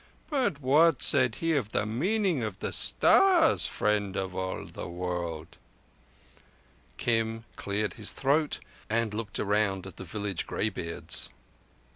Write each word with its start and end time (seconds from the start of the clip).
But 0.31 0.59
what 0.61 1.03
said 1.03 1.35
he 1.35 1.53
of 1.53 1.69
the 1.73 1.85
meaning 1.85 2.41
of 2.41 2.57
the 2.57 2.73
stars, 2.73 3.67
Friend 3.67 4.15
of 4.15 4.35
all 4.35 4.65
the 4.65 4.87
World?" 4.87 5.59
Kim 6.97 7.45
cleared 7.55 7.93
his 7.93 8.11
throat 8.11 8.59
and 8.89 9.13
looked 9.13 9.39
around 9.39 9.85
at 9.85 9.97
the 9.97 10.03
village 10.03 10.47
greybeards. 10.47 11.29